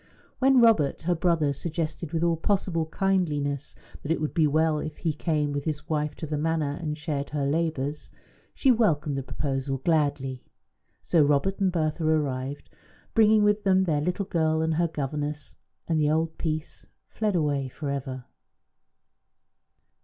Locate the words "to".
6.15-6.25